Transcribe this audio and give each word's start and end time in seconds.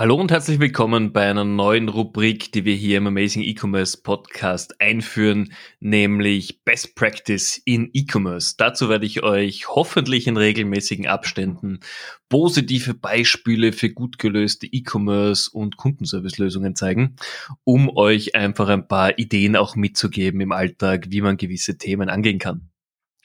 Hallo 0.00 0.14
und 0.14 0.30
herzlich 0.30 0.58
willkommen 0.60 1.12
bei 1.12 1.28
einer 1.28 1.44
neuen 1.44 1.90
Rubrik, 1.90 2.52
die 2.52 2.64
wir 2.64 2.74
hier 2.74 2.96
im 2.96 3.06
Amazing 3.06 3.42
E-Commerce 3.42 4.00
Podcast 4.02 4.80
einführen, 4.80 5.52
nämlich 5.78 6.64
Best 6.64 6.94
Practice 6.94 7.60
in 7.66 7.90
E-Commerce. 7.92 8.54
Dazu 8.56 8.88
werde 8.88 9.04
ich 9.04 9.22
euch 9.22 9.68
hoffentlich 9.68 10.26
in 10.26 10.38
regelmäßigen 10.38 11.06
Abständen 11.06 11.80
positive 12.30 12.94
Beispiele 12.94 13.74
für 13.74 13.90
gut 13.90 14.18
gelöste 14.18 14.66
E-Commerce 14.66 15.50
und 15.52 15.76
Kundenservice-Lösungen 15.76 16.76
zeigen, 16.76 17.16
um 17.64 17.94
euch 17.94 18.34
einfach 18.34 18.70
ein 18.70 18.88
paar 18.88 19.18
Ideen 19.18 19.54
auch 19.54 19.76
mitzugeben 19.76 20.40
im 20.40 20.52
Alltag, 20.52 21.08
wie 21.10 21.20
man 21.20 21.36
gewisse 21.36 21.76
Themen 21.76 22.08
angehen 22.08 22.38
kann. 22.38 22.69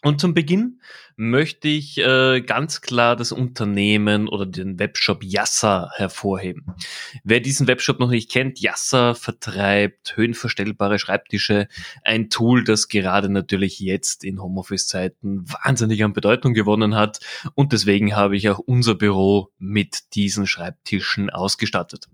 Und 0.06 0.22
zum 0.22 0.36
Beginn 0.36 0.82
möchte 1.16 1.68
ich 1.68 1.98
äh, 1.98 2.42
ganz 2.42 2.82
klar 2.82 3.16
das 3.16 3.32
Unternehmen 3.32 4.28
oder 4.28 4.46
den 4.46 4.78
Webshop 4.78 5.24
Yassa 5.24 5.90
hervorheben. 5.96 6.76
Wer 7.24 7.40
diesen 7.40 7.66
Webshop 7.66 8.00
noch 8.00 8.12
nicht 8.12 8.30
kennt, 8.30 8.60
Yassa 8.60 9.16
vertreibt 9.16 10.16
höhenverstellbare 10.16 11.00
Schreibtische, 11.00 11.68
ein 12.04 12.30
Tool, 12.30 12.64
das 12.64 12.88
gerade 12.88 13.30
natürlich 13.30 13.80
jetzt 13.80 14.24
in 14.24 14.40
Homeoffice-Zeiten 14.40 15.52
wahnsinnig 15.52 16.04
an 16.04 16.14
Bedeutung 16.14 16.54
gewonnen 16.54 16.94
hat 16.94 17.20
und 17.56 17.74
deswegen 17.74 18.16
habe 18.16 18.38
ich 18.38 18.48
auch 18.48 18.60
unser 18.60 18.94
Büro 18.94 19.50
mit 19.58 20.14
diesen 20.14 20.46
Schreibtischen 20.46 21.32
ausgestattet. 21.32 22.10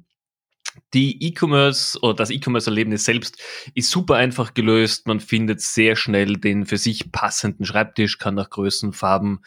Die 0.94 1.23
E-Commerce 1.26 2.00
oder 2.02 2.16
das 2.16 2.30
E-Commerce-Erlebnis 2.30 3.05
selbst 3.05 3.41
ist 3.76 3.90
super 3.90 4.16
einfach 4.16 4.54
gelöst. 4.54 5.08
Man 5.08 5.20
findet 5.20 5.62
sehr 5.62 5.95
schnell 5.95 6.38
den 6.38 6.66
für 6.66 6.77
sich 6.77 7.12
passenden 7.12 7.66
Schreibtisch, 7.66 8.17
kann 8.17 8.36
nach 8.36 8.50
Größen, 8.50 8.91
Farben 8.91 9.41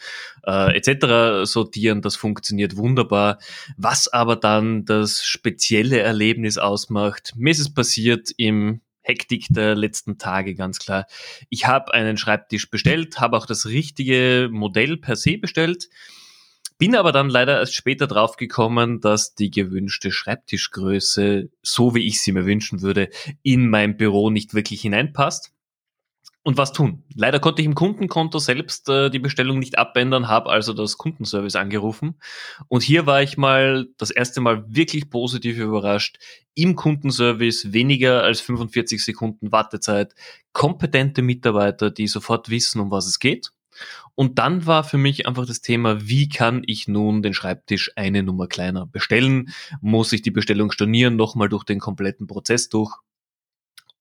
äh, 0.45 0.75
etc. 0.75 1.47
sortieren. 1.49 2.01
Das 2.01 2.15
funktioniert 2.15 2.77
wunderbar. 2.77 3.37
Was 3.77 4.07
aber 4.07 4.35
dann 4.35 4.85
das 4.85 5.23
spezielle 5.23 5.99
Erlebnis 5.99 6.57
ausmacht, 6.57 7.33
mir 7.35 7.51
ist 7.51 7.59
es 7.59 7.73
passiert 7.73 8.31
im 8.37 8.81
Hektik 9.01 9.45
der 9.49 9.75
letzten 9.75 10.17
Tage 10.17 10.55
ganz 10.55 10.79
klar. 10.79 11.05
Ich 11.49 11.67
habe 11.67 11.93
einen 11.93 12.17
Schreibtisch 12.17 12.71
bestellt, 12.71 13.19
habe 13.19 13.37
auch 13.37 13.45
das 13.45 13.67
richtige 13.67 14.49
Modell 14.51 14.97
per 14.97 15.15
se 15.15 15.37
bestellt 15.37 15.89
bin 16.77 16.95
aber 16.95 17.11
dann 17.11 17.29
leider 17.29 17.59
erst 17.59 17.73
später 17.73 18.07
draufgekommen, 18.07 18.99
dass 18.99 19.35
die 19.35 19.51
gewünschte 19.51 20.11
Schreibtischgröße, 20.11 21.49
so 21.61 21.95
wie 21.95 22.05
ich 22.05 22.21
sie 22.21 22.31
mir 22.31 22.45
wünschen 22.45 22.81
würde, 22.81 23.09
in 23.43 23.69
mein 23.69 23.97
Büro 23.97 24.29
nicht 24.29 24.53
wirklich 24.53 24.81
hineinpasst. 24.81 25.51
Und 26.43 26.57
was 26.57 26.73
tun? 26.73 27.03
Leider 27.15 27.39
konnte 27.39 27.63
ich 27.63 27.65
im 27.65 27.73
Kundenkonto 27.73 28.37
selbst 28.37 28.87
äh, 28.87 29.09
die 29.09 29.17
Bestellung 29.17 29.57
nicht 29.57 29.79
abändern, 29.79 30.27
habe 30.27 30.51
also 30.51 30.73
das 30.73 30.95
Kundenservice 30.99 31.55
angerufen. 31.55 32.19
Und 32.67 32.83
hier 32.83 33.07
war 33.07 33.23
ich 33.23 33.35
mal 33.35 33.87
das 33.97 34.11
erste 34.11 34.41
Mal 34.41 34.63
wirklich 34.67 35.09
positiv 35.09 35.57
überrascht. 35.57 36.19
Im 36.53 36.75
Kundenservice 36.75 37.73
weniger 37.73 38.21
als 38.21 38.41
45 38.41 39.03
Sekunden 39.03 39.51
Wartezeit, 39.51 40.13
kompetente 40.53 41.23
Mitarbeiter, 41.23 41.89
die 41.89 42.07
sofort 42.07 42.51
wissen, 42.51 42.79
um 42.79 42.91
was 42.91 43.07
es 43.07 43.17
geht 43.17 43.51
und 44.15 44.39
dann 44.39 44.65
war 44.65 44.83
für 44.83 44.97
mich 44.97 45.27
einfach 45.27 45.45
das 45.45 45.61
Thema, 45.61 46.07
wie 46.07 46.29
kann 46.29 46.63
ich 46.65 46.87
nun 46.87 47.21
den 47.21 47.33
Schreibtisch 47.33 47.91
eine 47.95 48.23
Nummer 48.23 48.47
kleiner 48.47 48.85
bestellen? 48.85 49.49
Muss 49.81 50.13
ich 50.13 50.21
die 50.21 50.31
Bestellung 50.31 50.71
stornieren, 50.71 51.15
nochmal 51.15 51.49
durch 51.49 51.63
den 51.65 51.79
kompletten 51.79 52.27
Prozess 52.27 52.69
durch? 52.69 52.95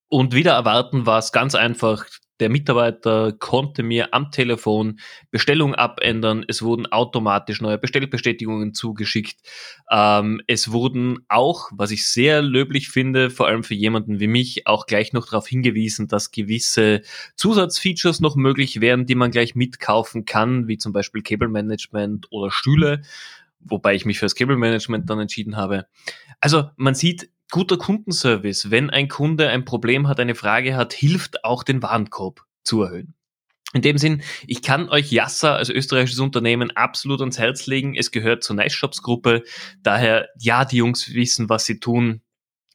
Und 0.09 0.33
wieder 0.33 0.53
erwarten 0.53 1.07
war 1.07 1.19
es 1.19 1.33
ganz 1.33 1.55
einfach. 1.55 2.07
Der 2.41 2.49
Mitarbeiter 2.49 3.33
konnte 3.33 3.83
mir 3.83 4.13
am 4.13 4.31
Telefon 4.31 4.99
Bestellung 5.31 5.75
abändern. 5.75 6.45
Es 6.49 6.63
wurden 6.63 6.87
automatisch 6.87 7.61
neue 7.61 7.79
Bestellbestätigungen 7.79 8.75
zugeschickt. 8.75 9.41
Ähm, 9.91 10.41
es 10.49 10.73
wurden 10.73 11.25
auch, 11.29 11.71
was 11.73 11.93
ich 11.93 12.09
sehr 12.09 12.43
löblich 12.43 12.89
finde, 12.89 13.31
vor 13.31 13.47
allem 13.47 13.63
für 13.63 13.75
jemanden 13.75 14.19
wie 14.19 14.27
mich, 14.27 14.67
auch 14.67 14.87
gleich 14.87 15.13
noch 15.13 15.27
darauf 15.27 15.47
hingewiesen, 15.47 16.09
dass 16.09 16.33
gewisse 16.33 17.03
Zusatzfeatures 17.37 18.21
noch 18.21 18.35
möglich 18.35 18.81
wären, 18.81 19.07
die 19.07 19.15
man 19.15 19.31
gleich 19.31 19.55
mitkaufen 19.55 20.25
kann, 20.25 20.67
wie 20.67 20.79
zum 20.79 20.93
Beispiel 20.93 21.23
Cable 21.23 21.49
Management 21.49 22.27
oder 22.31 22.51
Stühle 22.51 23.03
wobei 23.65 23.95
ich 23.95 24.05
mich 24.05 24.19
für 24.19 24.27
das 24.27 24.35
Cable 24.35 24.57
Management 24.57 25.09
dann 25.09 25.21
entschieden 25.21 25.57
habe. 25.57 25.87
Also 26.41 26.71
man 26.77 26.95
sieht, 26.95 27.31
guter 27.55 27.77
Kundenservice, 27.77 28.73
wenn 28.73 28.91
ein 28.91 29.07
Kunde 29.07 29.49
ein 29.49 29.65
Problem 29.65 30.09
hat, 30.09 30.19
eine 30.19 30.35
Frage 30.35 30.75
hat, 30.75 30.93
hilft 30.93 31.45
auch 31.45 31.63
den 31.63 31.85
Warenkorb 31.85 32.43
zu 32.65 32.83
erhöhen. 32.83 33.15
In 33.73 33.81
dem 33.81 33.97
Sinn, 33.97 34.23
ich 34.49 34.61
kann 34.61 34.89
euch 34.89 35.13
Yassa 35.13 35.55
als 35.55 35.71
österreichisches 35.71 36.19
Unternehmen 36.19 36.73
absolut 36.73 37.21
ans 37.21 37.39
Herz 37.39 37.69
legen. 37.69 37.95
Es 37.95 38.11
gehört 38.11 38.43
zur 38.43 38.57
Nice 38.57 38.73
Shops 38.73 39.03
Gruppe. 39.03 39.45
Daher, 39.85 40.31
ja, 40.37 40.65
die 40.65 40.79
Jungs 40.79 41.15
wissen, 41.15 41.49
was 41.49 41.65
sie 41.65 41.79
tun. 41.79 42.23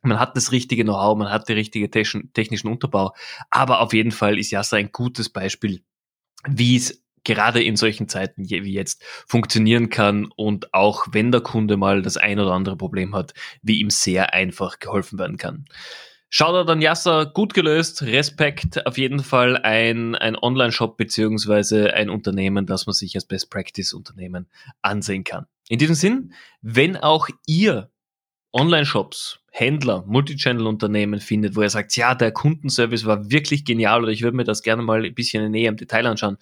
Man 0.02 0.18
hat 0.18 0.38
das 0.38 0.54
richtige 0.54 0.86
Know-how, 0.86 1.18
man 1.18 1.30
hat 1.30 1.50
den 1.50 1.58
richtigen 1.58 1.92
technischen 1.92 2.70
Unterbau. 2.70 3.14
Aber 3.50 3.82
auf 3.82 3.92
jeden 3.92 4.12
Fall 4.12 4.40
ist 4.40 4.52
Yassa 4.52 4.78
ein 4.78 4.94
gutes 4.94 5.28
Beispiel, 5.28 5.84
wie 6.48 6.78
es 6.78 7.04
gerade 7.24 7.64
in 7.64 7.76
solchen 7.76 8.08
Zeiten 8.08 8.50
wie 8.50 8.74
jetzt 8.74 9.04
funktionieren 9.28 9.90
kann 9.90 10.30
und 10.36 10.74
auch 10.74 11.08
wenn 11.12 11.32
der 11.32 11.42
Kunde 11.42 11.78
mal 11.78 12.02
das 12.02 12.18
ein 12.18 12.40
oder 12.40 12.52
andere 12.52 12.78
Problem 12.78 13.16
hat, 13.16 13.34
wie 13.62 13.80
ihm 13.80 13.90
sehr 13.90 14.34
einfach 14.34 14.80
geholfen 14.80 15.20
werden 15.20 15.38
kann. 15.38 15.66
Shoutout 16.32 16.72
an 16.72 16.82
Yasser, 16.82 17.26
gut 17.26 17.56
gelöst, 17.56 18.04
Respekt, 18.04 18.86
auf 18.86 19.00
jeden 19.00 19.24
Fall 19.24 19.58
ein, 19.58 20.14
ein 20.14 20.36
Online-Shop 20.36 20.96
beziehungsweise 20.96 21.94
ein 21.96 22.12
Unternehmen, 22.12 22.68
das 22.68 22.86
man 22.86 22.94
sich 22.94 23.16
als 23.16 23.26
Best-Practice-Unternehmen 23.26 24.48
ansehen 24.84 25.24
kann. 25.24 25.48
In 25.70 25.80
diesem 25.80 25.96
Sinn, 25.96 26.34
wenn 26.62 26.98
auch 26.98 27.30
ihr 27.48 27.90
Online-Shops, 28.54 29.40
Händler, 29.52 30.04
Multichannel-Unternehmen 30.08 31.20
findet, 31.20 31.56
wo 31.56 31.62
er 31.62 31.70
sagt, 31.70 31.96
ja, 31.96 32.16
der 32.16 32.32
Kundenservice 32.32 33.06
war 33.06 33.30
wirklich 33.30 33.66
genial 33.66 34.04
oder 34.04 34.12
ich 34.12 34.22
würde 34.22 34.38
mir 34.38 34.44
das 34.44 34.64
gerne 34.64 34.82
mal 34.82 35.06
ein 35.06 35.14
bisschen 35.14 35.52
näher 35.52 35.70
im 35.70 35.78
Detail 35.78 36.08
anschauen, 36.08 36.38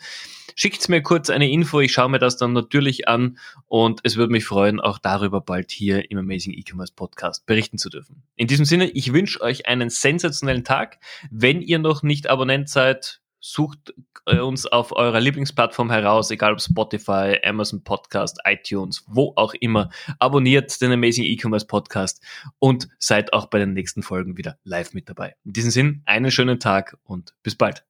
schickt 0.56 0.88
mir 0.90 1.02
kurz 1.02 1.30
eine 1.30 1.50
Info, 1.50 1.80
ich 1.80 1.92
schaue 1.92 2.10
mir 2.10 2.20
das 2.20 2.38
dann 2.38 2.54
natürlich 2.54 3.08
an 3.08 3.38
und 3.68 4.02
es 4.04 4.18
würde 4.18 4.32
mich 4.32 4.46
freuen, 4.46 4.80
auch 4.80 5.00
darüber 5.00 5.42
bald 5.42 5.72
hier 5.72 6.10
im 6.12 6.18
Amazing 6.18 6.54
E-Commerce 6.54 6.94
Podcast 6.96 7.46
berichten 7.46 7.78
zu 7.78 7.90
dürfen. 7.90 8.24
In 8.36 8.48
diesem 8.48 8.66
Sinne, 8.66 8.90
ich 8.90 9.14
wünsche 9.14 9.42
euch 9.42 9.68
einen 9.68 9.90
sensationellen 9.90 10.64
Tag. 10.64 11.00
Wenn 11.32 11.62
ihr 11.62 11.80
noch 11.80 12.04
nicht 12.04 12.30
Abonnent 12.30 12.70
seid, 12.70 13.22
sucht 13.40 13.94
äh, 14.26 14.40
uns 14.40 14.66
auf 14.66 14.92
eurer 14.92 15.20
Lieblingsplattform 15.20 15.90
heraus, 15.90 16.32
egal 16.32 16.54
ob 16.54 16.62
Spotify, 16.62 17.38
Amazon 17.44 17.84
Podcast, 17.84 18.40
iTunes, 18.46 19.04
wo 19.08 19.34
auch 19.36 19.54
immer. 19.56 19.90
Abonniert 20.20 20.80
den 20.82 20.92
Amazing 20.92 21.26
E-Commerce 21.26 21.68
Podcast 21.68 22.24
und 22.60 22.90
seid 23.00 23.34
auch 23.34 23.48
bei 23.48 23.60
den 23.60 23.74
nächsten 23.74 24.04
Folgen 24.04 24.38
wieder 24.38 24.58
live 24.64 24.94
mit 24.94 25.10
dabei. 25.10 25.36
In 25.46 25.54
diesem 25.54 25.72
Sinn, 25.72 26.02
einen 26.06 26.32
schönen 26.32 26.60
Tag 26.60 26.98
und 27.04 27.36
bis 27.44 27.56
bald. 27.56 27.86